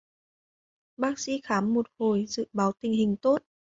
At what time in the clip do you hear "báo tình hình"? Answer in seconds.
2.53-3.15